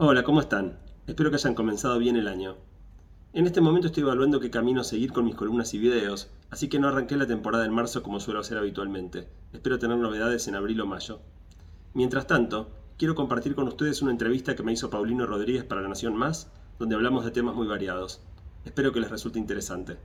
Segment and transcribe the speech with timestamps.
[0.00, 0.78] Hola, ¿cómo están?
[1.08, 2.54] Espero que hayan comenzado bien el año.
[3.32, 6.78] En este momento estoy evaluando qué camino seguir con mis columnas y videos, así que
[6.78, 9.26] no arranqué la temporada en marzo como suelo hacer habitualmente.
[9.52, 11.20] Espero tener novedades en abril o mayo.
[11.94, 15.88] Mientras tanto, quiero compartir con ustedes una entrevista que me hizo Paulino Rodríguez para La
[15.88, 18.22] Nación Más, donde hablamos de temas muy variados.
[18.64, 19.96] Espero que les resulte interesante.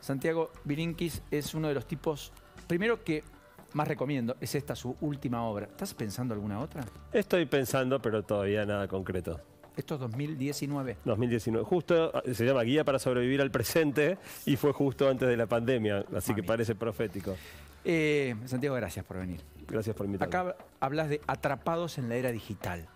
[0.00, 2.30] Santiago Virinkis es uno de los tipos,
[2.68, 3.24] primero que
[3.72, 5.66] más recomiendo, es esta su última obra.
[5.66, 6.84] ¿Estás pensando alguna otra?
[7.12, 9.40] Estoy pensando, pero todavía nada concreto.
[9.76, 10.98] Esto es 2019.
[11.04, 11.64] 2019.
[11.64, 15.46] Justo ah, se llama Guía para sobrevivir al presente y fue justo antes de la
[15.46, 17.36] pandemia, así que parece profético.
[17.84, 19.40] Eh, Santiago, gracias por venir.
[19.66, 20.36] Gracias por invitarme.
[20.36, 22.88] Acá hablas de atrapados en la era digital.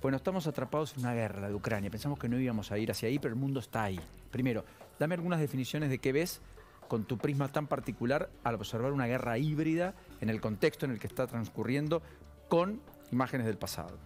[0.00, 1.90] Bueno, estamos atrapados en una guerra, de Ucrania.
[1.90, 4.00] Pensamos que no íbamos a ir hacia ahí, pero el mundo está ahí.
[4.30, 4.64] Primero,
[4.98, 6.40] dame algunas definiciones de qué ves
[6.88, 10.98] con tu prisma tan particular al observar una guerra híbrida en el contexto en el
[10.98, 12.00] que está transcurriendo
[12.48, 13.98] con imágenes del pasado.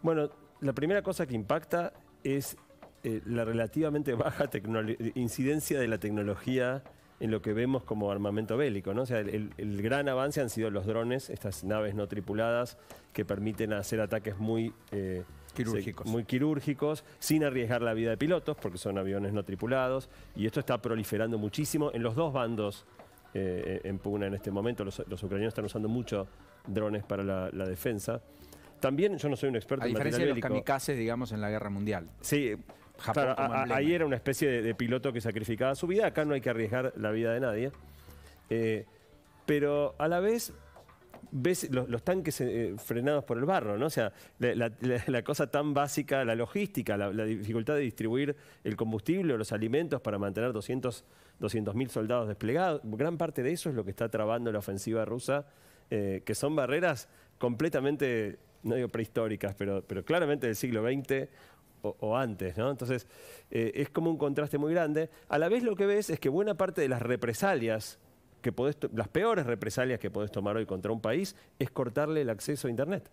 [0.00, 0.30] Bueno,
[0.60, 2.56] la primera cosa que impacta es
[3.02, 4.48] eh, la relativamente baja
[5.14, 6.82] incidencia de la tecnología
[7.18, 8.94] en lo que vemos como armamento bélico.
[8.94, 9.02] ¿no?
[9.02, 12.78] O sea, el, gran avance han sido los drones, estas naves no tripuladas
[13.12, 16.06] que permiten hacer ataques muy, eh, quirúrgicos.
[16.06, 20.08] muy quirúrgicos, sin arriesgar la vida de pilotos, porque son aviones no tripulados.
[20.36, 22.86] Y esto está proliferando muchísimo en los dos bandos
[23.38, 24.82] eh, en Pugna en este momento.
[24.82, 26.26] Los, ucranianos están usando mucho
[26.66, 28.20] drones para la, defensa.
[28.80, 31.68] También, yo no soy un experto en diferencia de los kamikazes, digamos, en la guerra
[31.68, 32.08] mundial.
[32.22, 32.54] Sí,
[33.70, 36.06] ahí era una especie de, piloto que sacrificaba su vida.
[36.06, 37.72] Acá no hay que arriesgar la vida de nadie.
[38.48, 38.86] Eh,
[39.44, 40.54] pero a la vez
[41.30, 43.86] ves los, tanques eh, frenados por el barro, ¿no?
[43.86, 49.36] O sea, la, cosa tan básica, la logística, la, dificultad de distribuir el combustible o
[49.36, 51.04] los alimentos para mantener 200
[51.74, 55.46] mil soldados desplegados, gran parte de eso es lo que está trabando la ofensiva rusa,
[55.90, 61.28] eh, que son barreras completamente, no digo prehistóricas, pero, pero claramente del siglo XX
[61.82, 62.70] o, antes, ¿no?
[62.70, 63.06] Entonces,
[63.50, 65.10] eh, es como un contraste muy grande.
[65.28, 68.00] A la vez lo que ves es que buena parte de las represalias
[68.92, 72.70] las peores represalias que podés tomar hoy contra un país es cortarle el acceso a
[72.70, 73.10] Internet.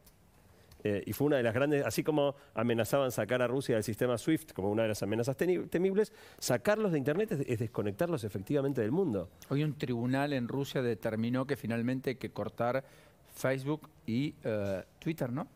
[0.83, 4.17] Eh, y fue una de las grandes, así como amenazaban sacar a Rusia del sistema
[4.17, 9.29] SWIFT como una de las amenazas temibles, sacarlos de Internet es, desconectarlos efectivamente del mundo.
[9.49, 12.83] Hoy un tribunal en Rusia determinó que finalmente hay que cortar
[13.33, 15.47] Facebook y eh, Twitter, ¿no?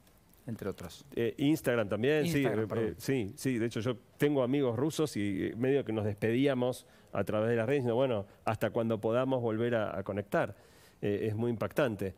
[0.48, 1.06] Entre otros.
[1.16, 3.58] Eh, Instagram también, sí, eh, sí, sí.
[3.60, 7.58] De hecho, yo tengo amigos rusos y eh, medio que nos despedíamos a través de
[7.58, 10.56] las redes, diciendo, bueno, hasta cuando podamos volver a, conectar.
[11.02, 12.16] es muy impactante.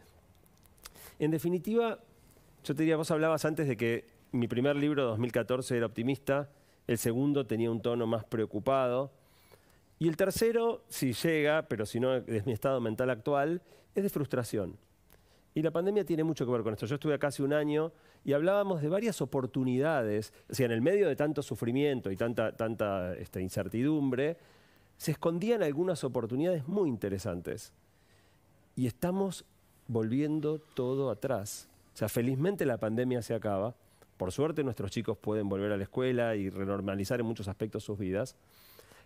[1.18, 2.00] En definitiva,
[2.64, 6.50] yo te diría, vos hablabas antes de que mi primer libro, 2014, era optimista,
[6.88, 9.12] el segundo tenía un tono más preocupado,
[10.00, 13.62] y el tercero, si llega, pero si no es mi estado mental actual,
[13.96, 14.78] es de frustración.
[15.54, 16.86] Y la pandemia tiene mucho que ver con esto.
[16.86, 17.92] Yo estuve casi un año
[18.24, 20.34] y hablábamos de varias oportunidades.
[20.50, 24.38] O sea, en el medio de tanto sufrimiento y tanta, tanta este, incertidumbre,
[24.98, 27.74] se escondían algunas oportunidades muy interesantes.
[28.76, 29.46] Y estamos
[29.88, 31.70] volviendo todo atrás.
[31.94, 33.76] O sea, felizmente la pandemia se acaba.
[34.18, 37.98] Por suerte nuestros chicos pueden volver a la escuela y renormalizar en muchos aspectos sus
[37.98, 38.36] vidas.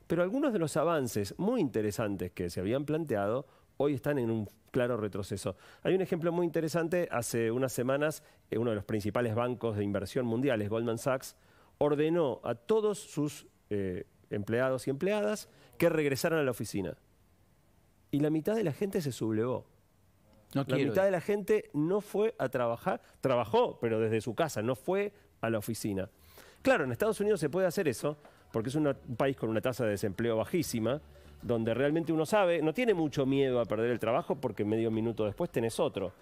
[0.07, 3.45] Pero algunos de los avances muy interesantes que se habían planteado
[3.77, 5.55] hoy están en un claro retroceso.
[5.83, 9.83] Hay un ejemplo muy interesante, hace unas semanas eh, uno de los principales bancos de
[9.83, 11.35] inversión mundiales, Goldman Sachs,
[11.77, 16.97] ordenó a todos sus eh, empleados y empleadas que regresaran a la oficina.
[18.11, 19.65] Y la mitad de la gente se sublevó.
[20.53, 24.75] la mitad de la gente no fue a trabajar, trabajó, pero desde su casa, no
[24.75, 26.09] fue a la oficina.
[26.61, 28.17] Claro, en Estados Unidos se puede hacer eso,
[28.51, 31.01] porque es un país con una tasa de desempleo bajísima,
[31.43, 35.25] donde realmente uno sabe, no tiene mucho miedo a perder el trabajo porque medio minuto
[35.25, 36.13] después tenés otro.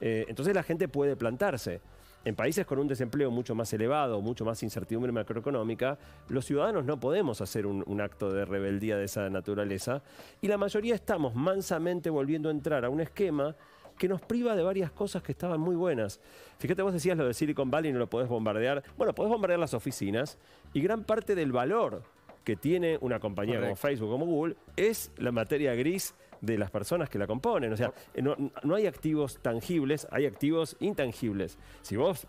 [0.00, 1.80] Eh, entonces la gente puede plantarse.
[2.24, 7.00] En países con un desempleo mucho más elevado, mucho más incertidumbre macroeconómica, los ciudadanos no
[7.00, 10.02] podemos hacer un, acto de rebeldía de esa naturaleza
[10.40, 13.56] y la mayoría estamos mansamente volviendo a entrar a un esquema
[13.98, 16.20] que nos priva de varias cosas que estaban muy buenas.
[16.58, 18.84] Fíjate, vos decías lo de Silicon Valley, no lo podés bombardear.
[18.96, 20.38] Bueno, podés bombardear las oficinas
[20.72, 22.04] y gran parte del valor
[22.44, 27.08] que tiene una compañía como Facebook, como Google, es la materia gris de las personas
[27.08, 27.72] que la componen.
[27.72, 31.56] O sea, no, hay activos tangibles, hay activos intangibles.
[31.82, 32.26] Si vos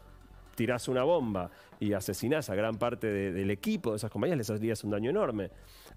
[0.55, 1.49] tirás una bomba
[1.79, 5.49] y asesinás a gran parte del equipo de esas compañías, les harías un daño enorme.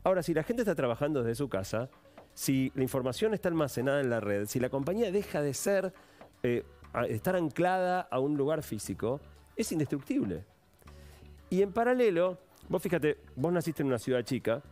[0.02, 1.90] Ahora, si la gente está trabajando desde su casa,
[2.32, 5.92] si la información está almacenada en la red, si la compañía deja de ser,
[6.42, 6.64] eh,
[7.08, 9.20] estar anclada a un lugar físico,
[9.56, 10.44] es indestructible.
[11.50, 14.62] Y en paralelo, Vos fíjate, vos naciste en una ciudad chica,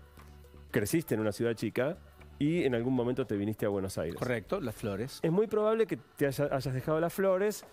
[0.70, 1.96] creciste en una ciudad chica
[2.38, 4.16] y en algún momento te viniste a Buenos Aires.
[4.16, 5.20] Correcto, las flores.
[5.22, 7.64] Es muy probable que te hayas dejado las flores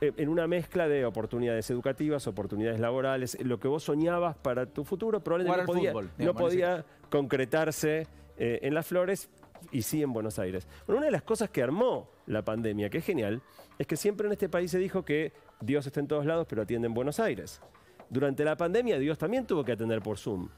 [0.00, 4.84] eh, en una mezcla de oportunidades educativas, oportunidades laborales, lo que vos soñabas para tu
[4.84, 9.30] futuro probablemente no podía, no podía concretarse eh, en las flores
[9.72, 10.68] y sí en Buenos Aires.
[10.86, 13.42] Bueno, una de las cosas que armó la pandemia, que es genial,
[13.78, 16.62] es que siempre en este país se dijo que Dios está en todos lados, pero
[16.62, 17.60] atiende en Buenos Aires.
[18.10, 20.48] Durante la pandemia Dios también tuvo que atender por Zoom.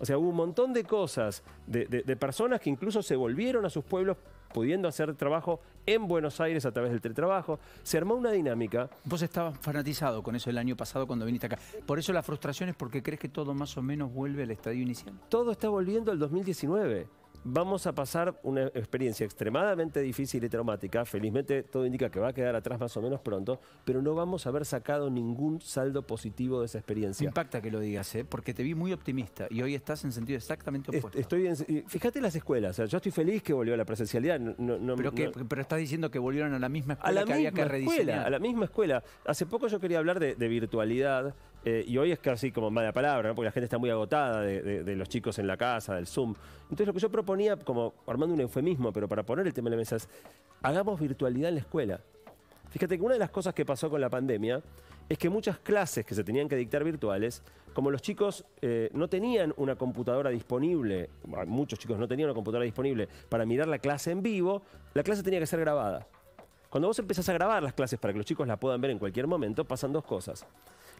[0.00, 1.86] O sea, hubo un montón de cosas, de,
[2.16, 4.16] personas que incluso se volvieron a sus pueblos
[4.52, 7.58] pudiendo hacer trabajo en Buenos Aires a través del teletrabajo.
[7.82, 8.88] Se armó una dinámica.
[9.04, 11.58] Vos estabas fanatizado con eso el año pasado cuando viniste acá.
[11.84, 14.82] Por eso la frustración es porque crees que todo más o menos vuelve al estadio
[14.82, 15.14] inicial.
[15.28, 21.04] Todo está volviendo al 2019 vamos a pasar una experiencia extremadamente difícil y traumática.
[21.04, 24.46] Felizmente todo indica que va a quedar atrás más o menos pronto, pero no vamos
[24.46, 27.24] a haber sacado ningún saldo positivo de esa experiencia.
[27.24, 28.24] Me impacta que lo digas, ¿eh?
[28.24, 31.18] porque te vi muy optimista y hoy estás en sentido exactamente opuesto.
[31.18, 31.48] Estoy
[31.86, 34.40] fíjate las escuelas, yo estoy feliz que volvió a la presencialidad.
[35.48, 38.26] pero, estás diciendo que volvieron a la misma escuela que había que rediseñar.
[38.26, 39.02] a la misma escuela.
[39.24, 41.34] Hace poco yo quería hablar de, virtualidad.
[41.64, 44.96] Eh, y hoy es casi como mala palabra, porque la gente está muy agotada de,
[44.96, 46.34] los chicos en la casa, del Zoom.
[46.62, 49.72] Entonces lo que yo proponía, como armando un eufemismo, pero para poner el tema en
[49.72, 50.08] la mesa, es
[50.62, 52.00] hagamos virtualidad en la escuela.
[52.70, 54.62] Fíjate que una de las cosas que pasó con la pandemia
[55.08, 59.08] es que muchas clases que se tenían que dictar virtuales, como los chicos eh, no
[59.08, 61.08] tenían una computadora disponible,
[61.46, 64.62] muchos chicos no tenían una computadora disponible para mirar la clase en vivo,
[64.94, 66.06] la clase tenía que ser grabada.
[66.68, 68.98] Cuando vos empezás a grabar las clases para que los chicos la puedan ver en
[68.98, 70.44] cualquier momento, pasan dos cosas.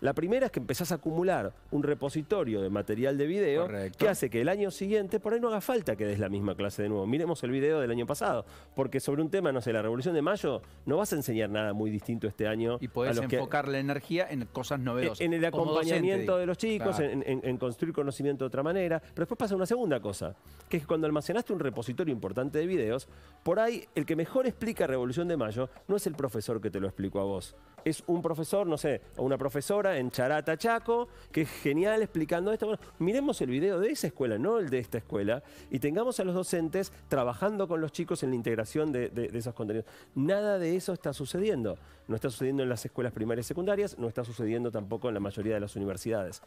[0.01, 4.31] La primera es que empezás a acumular un repositorio de material de video que hace
[4.31, 6.89] que el año siguiente por ahí no haga falta que des la misma clase de
[6.89, 7.07] nuevo.
[7.07, 10.23] Miremos el video del año pasado, porque sobre un tema, no sé, la Revolución de
[10.23, 12.79] Mayo, no vas a enseñar nada muy distinto este año.
[12.81, 15.21] Y podés enfocar la energía en cosas novedosas.
[15.21, 19.01] En el acompañamiento de los chicos, en, construir conocimiento de otra manera.
[19.01, 20.37] Pero después pasa una segunda cosa,
[20.69, 23.09] que es que cuando almacenaste un repositorio importante de videos,
[23.43, 26.81] por ahí el que mejor explica Revolución de Mayo no es el profesor que te
[26.81, 27.57] lo explicó a vos.
[27.85, 32.53] Es un profesor, no sé, o una profesora en Charata Chaco, que es genial explicando
[32.53, 32.79] esto.
[32.99, 36.35] Miremos el video de esa escuela, no el de esta escuela, y tengamos a los
[36.35, 39.89] docentes trabajando con los chicos en la integración de, esos contenidos.
[40.15, 41.79] Nada de eso está sucediendo.
[42.09, 45.21] No está sucediendo en las escuelas primarias y secundarias, no está sucediendo tampoco en la
[45.21, 46.43] mayoría de las universidades.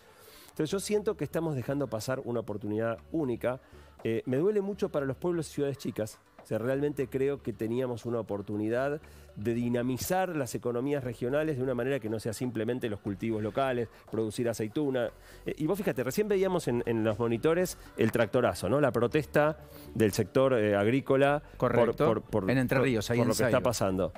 [0.50, 3.62] Entonces yo siento que estamos dejando pasar una oportunidad única.
[4.04, 7.54] Eh, me duele mucho para los pueblos y ciudades chicas, o sea, realmente creo que
[7.54, 9.00] teníamos una oportunidad
[9.36, 13.89] de dinamizar las economías regionales de una manera que no sea simplemente los cultivos locales,
[14.10, 15.12] producir aceituna.
[15.45, 18.80] Eh, y vos fíjate, recién veíamos en, los monitores el tractorazo, ¿no?
[18.81, 19.57] La protesta
[19.94, 22.22] del sector eh, agrícola Correcto.
[22.22, 24.13] Por, en Entre Ríos, por lo que está pasando.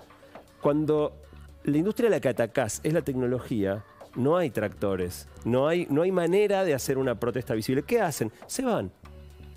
[0.61, 1.21] Cuando
[1.63, 3.83] la industria a la que atacás es la tecnología,
[4.15, 7.83] no hay tractores, no hay, no hay manera de hacer una protesta visible.
[7.83, 8.31] ¿Qué hacen?
[8.47, 8.91] Se van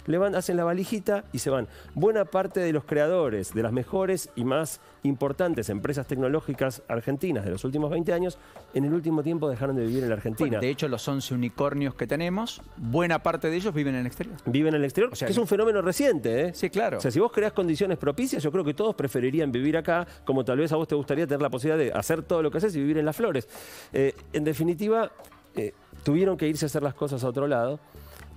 [0.07, 1.69] le van, hacen la valijita y se van.
[1.95, 7.51] Buena parte de los creadores de las mejores y más importantes empresas tecnológicas argentinas de
[7.51, 8.39] los últimos 20 años,
[8.75, 10.59] en el último tiempo dejaron de vivir en la Argentina.
[10.59, 14.37] de hecho, los 11 unicornios que tenemos, buena parte de ellos viven en el exterior.
[14.47, 16.47] Viven en el exterior, o sea, que es un fenómeno reciente.
[16.47, 16.55] ¿eh?
[16.55, 16.99] Sí, claro.
[16.99, 20.45] O sea, si vos creás condiciones propicias, yo creo que todos preferirían vivir acá, como
[20.45, 22.75] tal vez a vos te gustaría tener la posibilidad de hacer todo lo que haces
[22.77, 23.49] y vivir en las flores.
[23.93, 25.11] Eh, en definitiva,
[25.55, 25.73] eh,
[26.05, 27.81] tuvieron que irse a hacer las cosas a otro lado.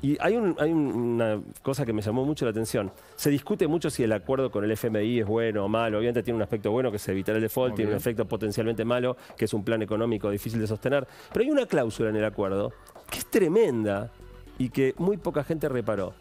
[0.02, 2.92] Y hay, una cosa que me llamó mucho la atención.
[3.16, 5.98] Se discute mucho si el acuerdo con el FMI es bueno o malo.
[5.98, 9.18] Obviamente tiene un aspecto bueno que es evitar el default, tiene un efecto potencialmente malo
[9.36, 11.06] que es un plan económico difícil de sostener.
[11.34, 12.72] Pero hay una cláusula en el acuerdo
[13.10, 14.12] que es tremenda
[14.58, 16.14] y que muy poca gente reparó.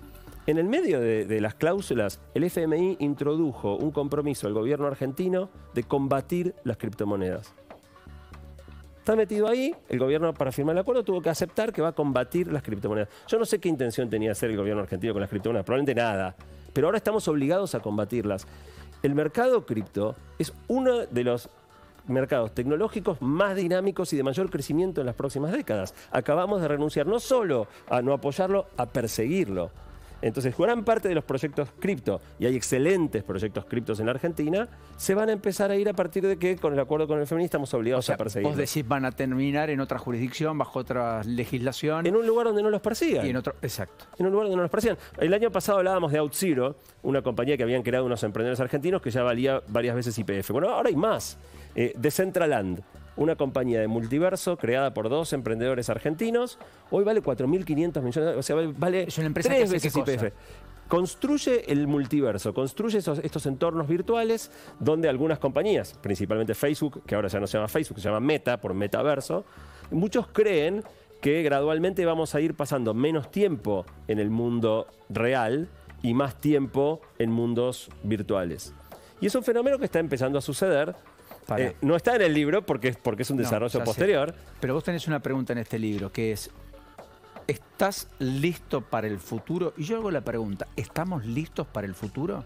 [0.47, 5.51] En el medio de, de, las cláusulas, el FMI introdujo un compromiso al gobierno argentino
[5.75, 7.55] de combatir las criptomonedas
[9.09, 11.93] está metido ahí, el gobierno para firmar el acuerdo tuvo que aceptar que va a
[11.93, 13.09] combatir las criptomonedas.
[13.27, 16.37] Yo no sé qué intención tenía hacer el gobierno argentino con las criptomonedas, probablemente nada,
[16.75, 18.47] pero ahora estamos obligados a combatirlas.
[19.03, 21.49] El mercado cripto es uno de los
[22.07, 25.95] mercados tecnológicos más dinámicos y de mayor crecimiento en las próximas décadas.
[26.11, 29.71] Acabamos de renunciar no solo a no apoyarlo, a perseguirlo.
[30.21, 34.69] Entonces, gran parte de los proyectos cripto, y hay excelentes proyectos criptos en la Argentina,
[34.97, 37.27] se van a empezar a ir a partir de que con el acuerdo con el
[37.27, 38.49] feminista estamos obligados a perseguir.
[38.49, 42.07] Vos decís van a terminar en otra jurisdicción, bajo otra legislación.
[42.07, 43.27] En un lugar donde no los persigan.
[43.27, 44.07] Y en otro, exacto.
[44.19, 44.99] En un lugar donde no los persigan.
[45.19, 49.11] El año pasado hablábamos de OutZero, una compañía que habían creado unos emprendedores argentinos que
[49.11, 50.51] ya valía varias veces IPF.
[50.51, 51.39] Bueno, ahora hay más.
[51.75, 52.83] Eh, Decentraland,
[53.19, 56.59] una compañía de multiverso creada por dos emprendedores argentinos.
[56.91, 60.33] Hoy vale 4.500 millones, o sea, vale es una empresa tres veces IPF.
[60.87, 67.41] Construye el multiverso, construye estos entornos virtuales donde algunas compañías, principalmente Facebook, que ahora ya
[67.41, 69.45] no se llama Facebook, se llama Meta por metaverso,
[69.91, 70.83] muchos creen
[71.21, 75.69] que gradualmente vamos a ir pasando menos tiempo en el mundo real
[76.03, 78.73] y más tiempo en mundos virtuales.
[79.21, 80.95] Y es un fenómeno que está empezando a suceder
[81.57, 84.35] Eh, no está en el libro porque, porque es un desarrollo posterior.
[84.61, 86.51] Pero vos tenés una pregunta en este libro que es,
[87.47, 89.73] ¿estás listo para el futuro?
[89.77, 92.45] Y yo hago la pregunta, ¿estamos listos para el futuro?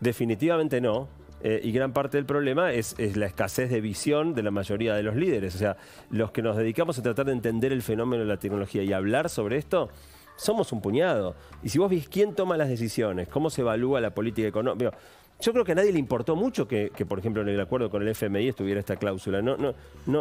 [0.00, 1.08] Definitivamente no.
[1.40, 5.02] Eh, y gran parte del problema es, la escasez de visión de la mayoría de
[5.02, 5.54] los líderes.
[5.54, 5.76] O sea,
[6.10, 9.28] los que nos dedicamos a tratar de entender el fenómeno de la tecnología y hablar
[9.28, 9.88] sobre esto,
[10.36, 11.36] somos un puñado.
[11.62, 14.92] Y si vos ves quién toma las decisiones, cómo se evalúa la política económica,
[15.40, 18.02] yo creo que a nadie le importó mucho que, por ejemplo, en el acuerdo con
[18.02, 19.40] el FMI estuviera esta cláusula.
[19.40, 19.74] No, no,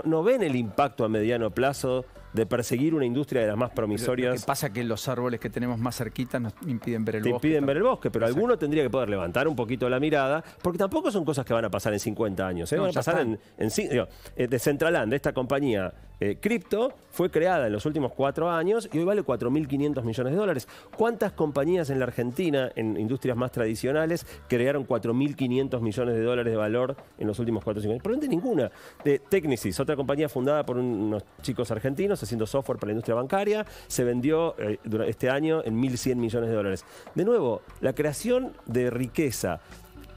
[0.03, 2.05] no, ven el impacto a mediano plazo
[2.37, 4.35] de perseguir una industria de las más promisorias.
[4.35, 7.31] Lo que pasa que los árboles que tenemos más cerquita nos impiden ver el Te
[7.31, 7.47] bosque.
[7.47, 10.77] impiden ver el bosque, pero alguno tendría que poder levantar un poquito la mirada, porque
[10.77, 12.71] tampoco son cosas que van a pasar en 50 años.
[12.71, 12.77] ¿eh?
[12.77, 17.67] van a pasar en, en, digo, eh, de Centraland, esta compañía eh, cripto, fue creada
[17.67, 20.67] en los últimos cuatro años y hoy vale 4.500 millones de dólares.
[20.95, 26.57] ¿Cuántas compañías en la Argentina, en industrias más tradicionales, crearon 4.500 millones de dólares de
[26.57, 28.03] valor en los últimos cuatro o cinco años?
[28.03, 28.71] Probablemente ninguna.
[29.03, 33.65] De Technisys, otra compañía fundada por unos chicos argentinos haciendo software para la industria bancaria,
[33.87, 36.85] se vendió eh, este año en 1.100 millones de dólares.
[37.15, 39.59] De nuevo, la creación de riqueza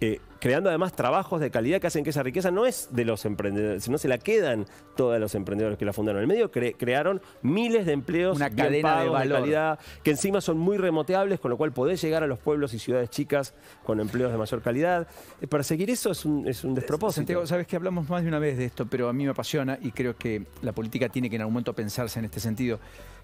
[0.00, 3.26] eh, creando además trabajos de calidad que hacen que esa riqueza no es de los
[3.26, 4.66] emprendedores, sino se la quedan
[4.97, 6.23] todos los emprendedores que la fundaron.
[6.23, 10.78] En el medio crearon miles de empleos Una cadena de, calidad, que encima son muy
[10.78, 13.54] remoteables, con lo cual podés llegar a los pueblos y ciudades chicas
[13.85, 15.07] con empleos de mayor calidad.
[15.42, 17.16] Eh, para seguir eso es un, es un despropósito.
[17.16, 19.78] Santiago, sabes que hablamos más de una vez de esto, pero a mí me apasiona
[19.83, 22.80] y creo que la política tiene que en algún momento pensarse en este sentido.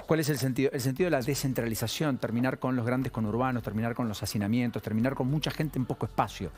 [0.06, 0.70] ¿Cuál es el sentido?
[0.72, 5.16] El sentido de la descentralización, terminar con los grandes conurbanos, terminar con los hacinamientos, terminar
[5.16, 6.52] con mucha gente en poco espacio.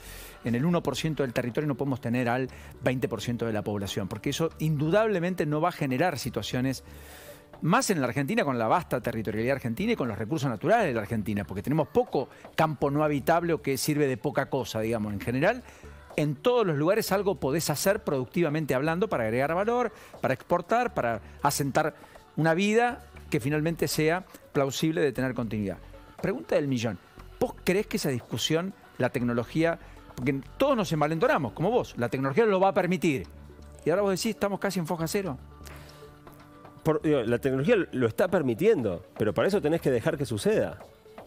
[0.44, 2.48] En el 1% del territorio no podemos tener al
[2.84, 6.84] 20% de la población, porque eso indudablemente no va a generar situaciones
[7.62, 10.92] más en la Argentina con la vasta territorialidad argentina y con los recursos naturales de
[10.92, 15.14] la Argentina, porque tenemos poco campo no habitable o que sirve de poca cosa, digamos.
[15.14, 15.64] En general,
[16.16, 19.90] en todos los lugares algo podés hacer productivamente hablando para agregar valor,
[20.20, 21.94] para exportar, para asentar
[22.36, 25.78] una vida que finalmente sea plausible de tener continuidad.
[26.20, 26.98] Pregunta del millón.
[27.38, 29.78] ¿Vos crees que esa discusión, la tecnología,
[30.14, 33.26] porque todos nos envalentonamos, como vos, la tecnología lo va a permitir?
[33.84, 35.38] Y ahora vos decís, estamos casi en foja cero.
[37.02, 40.78] la tecnología lo está permitiendo, pero para eso tenés que dejar que suceda.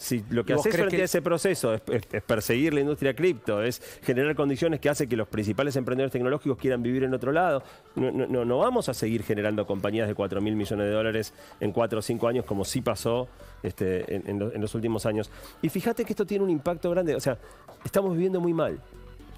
[0.01, 1.81] Si lo que haces frente ese proceso es,
[2.25, 6.81] perseguir la industria cripto, es generar condiciones que hacen que los principales emprendedores tecnológicos quieran
[6.81, 7.61] vivir en otro lado,
[7.93, 12.01] no, vamos a seguir generando compañías de 4 mil millones de dólares en 4 o
[12.01, 13.27] 5 años como sí pasó
[13.61, 15.29] este, en, los últimos años.
[15.61, 17.37] Y fíjate que esto tiene un impacto grande, o sea,
[17.85, 18.79] estamos viviendo muy mal.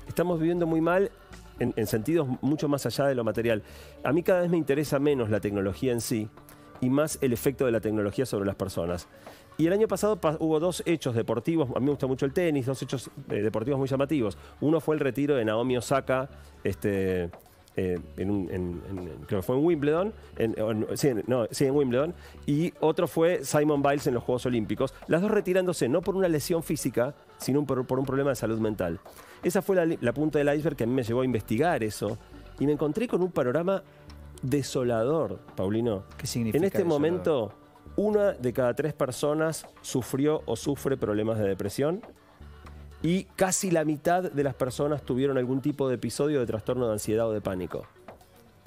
[0.08, 1.12] Estamos viviendo muy mal
[1.60, 3.64] en, en, sentidos mucho más allá de lo material.
[4.06, 6.30] A mí cada vez me interesa menos la tecnología en sí
[6.80, 9.10] y más el efecto de la tecnología sobre las personas.
[9.58, 12.66] Y el año pasado hubo dos hechos deportivos, a mí me gusta mucho el tenis,
[12.66, 14.38] dos hechos eh, deportivos muy llamativos.
[14.62, 16.30] Uno fue el retiro de Naomi Osaka,
[16.64, 17.30] este,
[17.76, 18.82] eh, en,
[19.28, 20.14] creo que fue en Wimbledon,
[20.96, 22.14] sí, en Wimbledon,
[22.48, 26.28] y otro fue Simon Biles en los Juegos Olímpicos, las dos retirándose no por una
[26.28, 29.00] lesión física, sino por, un problema de salud mental.
[29.44, 32.18] Esa fue la, la punta del iceberg que a mí me llevó a investigar eso,
[32.60, 33.84] y me encontré con un panorama
[34.42, 36.04] desolador, Paulino.
[36.18, 37.52] ¿Qué significa En este momento
[37.96, 42.02] una de cada tres personas sufrió o sufre problemas de depresión
[43.02, 46.94] y casi la mitad de las personas tuvieron algún tipo de episodio de trastorno de
[46.94, 47.86] ansiedad o de pánico.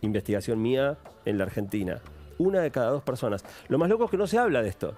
[0.03, 2.01] Investigación mía en la Argentina.
[2.39, 3.45] Una de cada dos personas.
[3.69, 4.95] Lo más loco es que no se habla de esto.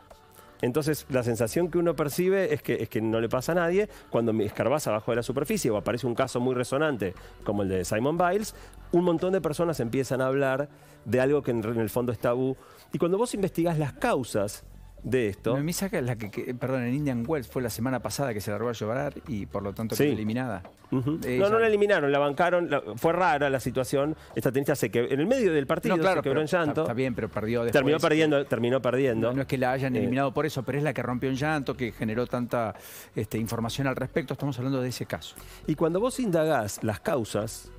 [0.61, 3.89] Entonces, la sensación que uno percibe es que, es que no le pasa a nadie.
[4.11, 7.85] Cuando escarbas abajo de la superficie o aparece un caso muy resonante como el de
[7.85, 8.57] Simon Biles,
[8.93, 10.69] un montón de personas empiezan a hablar
[11.05, 12.57] de algo que en el fondo es tabú.
[12.93, 14.65] Y cuando vos investigás las causas
[15.03, 15.57] de esto.
[15.57, 18.69] Me saca la que, perdón, en Indian Wells fue la semana pasada que se largó
[18.69, 20.63] a llorar y por lo tanto quedó eliminada.
[20.91, 24.17] No, no la eliminaron, la bancaron, fue rara la situación.
[24.35, 26.83] Esta tenista se que en el medio del partido se quebró en llanto.
[26.83, 27.73] Está, bien, pero perdió después.
[27.73, 29.33] Terminó perdiendo, terminó perdiendo.
[29.33, 31.37] No, es que la hayan eh, eliminado por eso, pero es la que rompió en
[31.37, 32.75] llanto, que generó tanta
[33.15, 34.33] este, información al respecto.
[34.33, 35.37] Estamos hablando de ese caso.
[35.67, 37.71] Y cuando vos indagás las causas,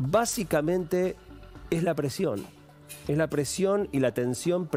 [0.00, 1.16] básicamente
[1.70, 2.44] es la presión.
[3.08, 4.68] Es la presión y la tensión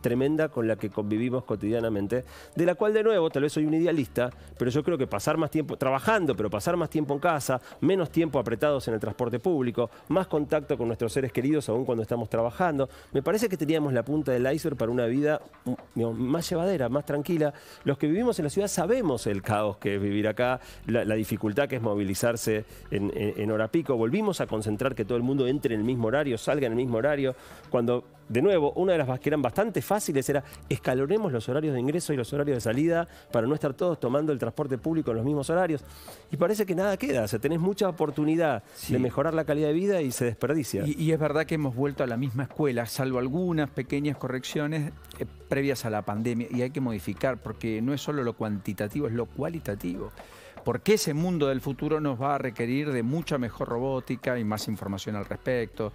[0.00, 2.24] tremenda con la que convivimos cotidianamente,
[2.54, 5.36] de la cual de nuevo, tal vez soy un idealista, pero yo creo que pasar
[5.36, 9.38] más tiempo trabajando, pero pasar más tiempo en casa, menos tiempo apretados en el transporte
[9.38, 13.92] público, más contacto con nuestros seres queridos aún cuando estamos trabajando, me parece que teníamos
[13.92, 17.52] la punta del iceberg para una vida mm, más llevadera, más tranquila.
[17.84, 21.68] Los que vivimos en la ciudad sabemos el caos que es vivir acá, la, dificultad
[21.68, 23.96] que es movilizarse en hora pico.
[23.96, 26.76] Volvimos a concentrar que todo el mundo entre en el mismo horario, salga en el
[26.76, 27.34] mismo horario
[27.68, 31.80] cuando de nuevo, una de las que eran bastante fáciles era escalonemos los horarios de
[31.80, 35.16] ingreso y los horarios de salida para no estar todos tomando el transporte público en
[35.16, 35.82] los mismos horarios.
[36.30, 39.74] Y parece que nada queda, o sea, tenés mucha oportunidad de mejorar la calidad de
[39.74, 40.84] vida y se desperdicia.
[40.86, 45.26] Y, es verdad que hemos vuelto a la misma escuela, salvo algunas pequeñas correcciones eh,
[45.48, 49.12] previas a la pandemia, y hay que modificar, porque no es solo lo cuantitativo, es
[49.12, 50.12] lo cualitativo
[50.64, 54.68] porque ese mundo del futuro nos va a requerir de mucha mejor robótica y más
[54.68, 55.92] información al respecto.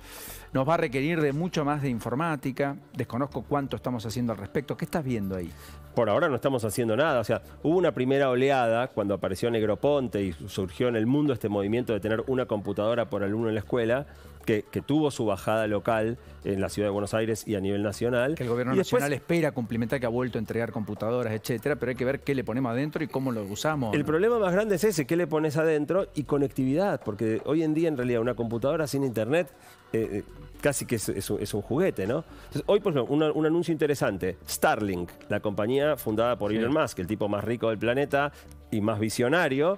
[0.54, 2.76] Nos va a requerir de mucho más de informática.
[2.94, 4.78] Desconozco cuánto estamos haciendo al respecto.
[4.78, 5.52] ¿Qué estás viendo ahí?
[5.94, 7.20] Por ahora no estamos haciendo nada.
[7.20, 11.50] O sea, hubo una primera oleada cuando apareció Negroponte y surgió en el mundo este
[11.50, 14.06] movimiento de tener una computadora por alumno en la escuela
[14.46, 18.36] que, tuvo su bajada local en la ciudad de Buenos Aires y a nivel nacional.
[18.36, 21.96] Que el gobierno nacional espera cumplimentar que ha vuelto a entregar computadoras, etcétera, pero hay
[21.96, 23.94] que ver qué le ponemos adentro y cómo lo usamos.
[23.96, 27.74] El problema más grande es ese, qué le pones adentro y conectividad, porque hoy en
[27.74, 29.52] día en realidad una computadora sin internet
[29.92, 30.24] eh, eh,
[30.62, 32.24] casi que es, un juguete, ¿no?
[32.66, 34.38] hoy, por ejemplo, un anuncio interesante.
[34.48, 38.32] Starlink, la compañía fundada por Elon Musk, el tipo más rico del planeta
[38.72, 39.78] y más visionario,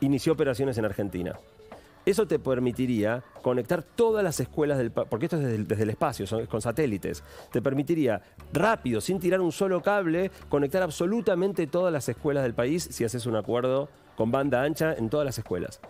[0.00, 1.38] inició operaciones en Argentina.
[2.06, 6.46] Eso te permitiría conectar todas las escuelas del porque esto es desde el, espacio, son,
[6.46, 7.24] con satélites.
[7.50, 8.22] Te permitiría
[8.52, 13.26] rápido, sin tirar un solo cable, conectar absolutamente todas las escuelas del país si haces
[13.26, 15.80] un acuerdo con banda ancha en todas las escuelas.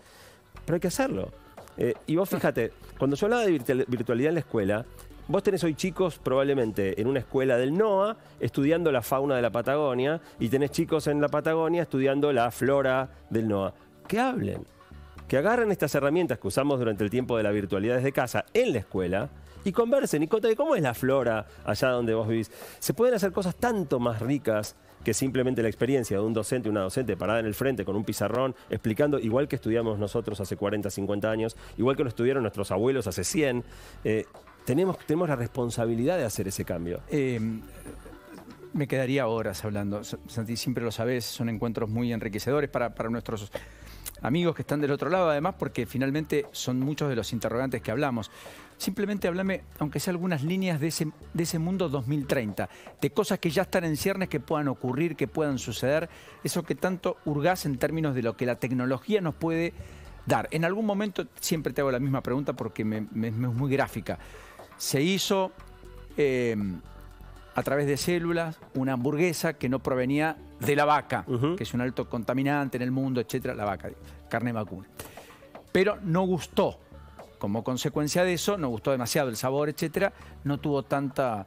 [0.65, 1.29] Pero hay que hacerlo.
[1.77, 4.87] Eh, y vos fíjate, cuando yo hablaba de virtualidad en la escuela,
[5.29, 9.51] Vos tenés hoy chicos probablemente en una escuela del NOA estudiando la fauna de la
[9.51, 13.75] Patagonia y tenés chicos en la Patagonia estudiando la flora del NOA.
[14.07, 14.65] Que hablen,
[15.29, 18.73] que agarren estas herramientas que usamos durante el tiempo de la virtualidad desde casa en
[18.73, 19.31] la escuela
[19.65, 22.51] y conversen y conten cómo es la flora allá donde vos vivís.
[22.79, 26.81] Se pueden hacer cosas tanto más ricas que simplemente la experiencia de un docente, una
[26.81, 30.91] docente parada en el frente con un pizarrón, explicando, igual que estudiamos nosotros hace 40,
[30.91, 33.65] 50 años, igual que lo estudiaron nuestros abuelos hace 100,
[34.05, 34.25] eh,
[34.65, 37.03] tenemos, tenemos la responsabilidad de hacer ese cambio.
[37.09, 37.41] Eh,
[38.73, 40.03] me quedaría horas hablando.
[40.05, 43.51] Santi, siempre lo sabes, son encuentros muy enriquecedores para, para nuestros
[44.23, 47.91] amigos que están del otro lado, además, porque finalmente son muchos de los interrogantes que
[47.91, 48.31] hablamos.
[48.79, 52.69] Simplemente háblame, aunque sea algunas líneas de ese, de ese mundo 2030,
[53.01, 56.09] de cosas que ya están en ciernes, que puedan ocurrir, que puedan suceder,
[56.45, 59.73] eso que tanto hurgás en términos de lo que la tecnología nos puede
[60.27, 60.49] dar.
[60.51, 64.19] En algún momento, siempre te hago la misma pregunta porque me, es muy gráfica,
[64.77, 65.53] se hizo...
[66.19, 66.57] Eh,
[67.57, 71.25] a través de células una hamburguesa que no provenía de la vaca,
[71.57, 73.91] que es un alto contaminante en el mundo, etcétera, la vaca,
[74.29, 74.87] carne vacuna.
[75.73, 76.79] Pero no gustó.
[77.39, 80.13] Como consecuencia de eso, no gustó demasiado el sabor, etcétera,
[80.45, 81.47] no tuvo tanta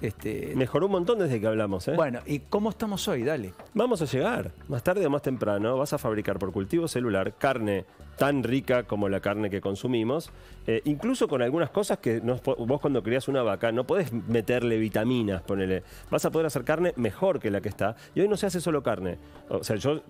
[0.00, 1.86] este, Mejoró un montón desde que hablamos.
[1.88, 1.94] ¿eh?
[1.94, 3.22] Bueno, ¿y cómo estamos hoy?
[3.22, 3.52] Dale.
[3.74, 4.52] Vamos a llegar.
[4.68, 7.84] Más tarde o más temprano vas a fabricar por cultivo celular carne
[8.16, 10.30] tan rica como la carne que consumimos,
[10.66, 15.42] eh, incluso con algunas cosas que vos cuando criás una vaca no podés meterle vitaminas,
[15.42, 15.82] ponele.
[16.10, 17.96] Vas a poder hacer carne mejor que la que está.
[18.14, 19.18] Y hoy no se hace solo carne.
[19.48, 20.02] O sea, yo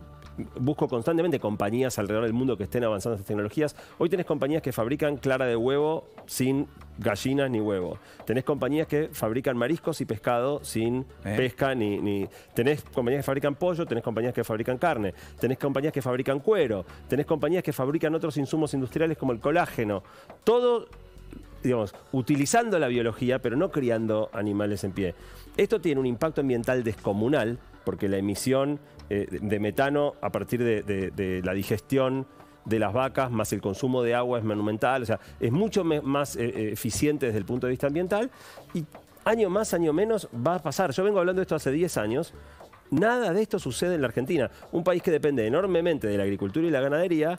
[0.59, 3.77] busco constantemente compañías alrededor del mundo que estén avanzando estas tecnologías.
[3.99, 6.67] Hoy tenés compañías que fabrican clara de huevo sin
[6.99, 7.99] gallinas ni huevo.
[8.25, 11.35] Tenés compañías que fabrican mariscos y pescado sin eh.
[11.37, 15.93] pesca ni, ni, Tenés compañías que fabrican pollo, tenés compañías que fabrican carne, tenés compañías
[15.93, 20.03] que fabrican cuero, tenés compañías que fabrican otros insumos industriales como el colágeno.
[20.45, 20.89] Todo
[21.63, 25.15] digamos, utilizando la biología, pero no criando animales en pie.
[25.57, 31.43] Esto tiene un impacto ambiental descomunal, porque la emisión eh, de metano a partir de,
[31.45, 32.27] la digestión
[32.65, 36.37] de las vacas más el consumo de agua es monumental, o sea, es mucho más
[36.37, 38.31] eh, eh, eficiente desde el punto de vista ambiental
[38.73, 38.85] y
[39.25, 40.93] año más, año menos va a pasar.
[40.93, 42.35] Yo vengo hablando de esto hace 10 años
[42.93, 46.67] Nada de esto sucede en la Argentina, un país que depende enormemente de la agricultura
[46.67, 47.39] y la ganadería.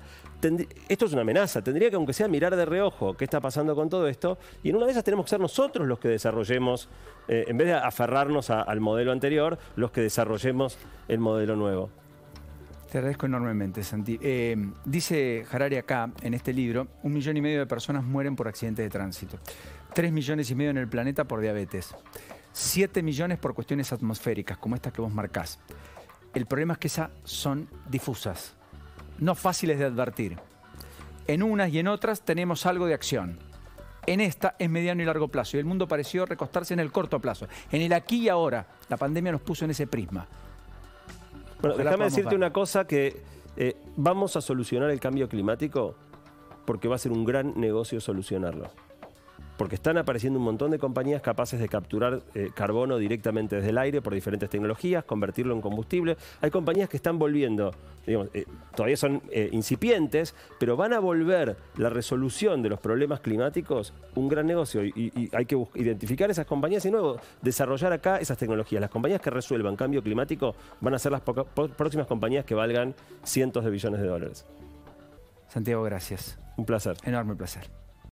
[0.90, 3.88] Esto es una amenaza, tendría que aunque sea mirar de reojo qué está pasando con
[3.88, 6.90] todo esto y en una de esas tenemos que ser nosotros los que desarrollemos,
[7.28, 11.92] eh, en vez de aferrarnos al modelo anterior, los que desarrollemos el modelo nuevo.
[12.92, 14.18] Te agradezco enormemente, Santi.
[14.22, 18.48] Eh, dice Harari acá, en este libro, un millón y medio de personas mueren por
[18.48, 19.38] accidentes de tránsito.
[19.94, 21.94] Tres millones y medio en el planeta por diabetes.
[22.54, 25.60] 7 millones por cuestiones atmosféricas, como estas que vos marcás.
[26.34, 28.54] El problema es que esas son difusas,
[29.20, 30.38] no fáciles de advertir.
[31.28, 33.40] En unas y en otras tenemos algo de acción.
[34.06, 37.20] En esta es mediano y largo plazo y el mundo pareció recostarse en el corto
[37.20, 37.48] plazo.
[37.72, 40.28] En el aquí y ahora, la pandemia nos puso en ese prisma.
[41.62, 43.22] Bueno, déjame decirte una cosa que
[43.56, 45.96] eh, vamos a solucionar el cambio climático
[46.66, 48.70] porque va a ser un gran negocio solucionarlo
[49.64, 53.78] porque están apareciendo un montón de compañías capaces de capturar eh, carbono directamente desde el
[53.78, 56.18] aire por diferentes tecnologías, convertirlo en combustible.
[56.42, 57.72] Hay compañías que están volviendo,
[58.06, 58.44] digamos, eh,
[58.76, 64.28] todavía son eh, incipientes, pero van a volver la resolución de los problemas climáticos un
[64.28, 68.82] gran negocio y, hay que identificar esas compañías y luego desarrollar acá esas tecnologías.
[68.82, 73.64] Las compañías que resuelvan cambio climático van a ser las próximas compañías que valgan cientos
[73.64, 74.46] de billones de dólares.
[75.48, 76.38] Santiago, gracias.
[76.58, 76.98] Un placer.
[77.06, 77.83] Enorme placer.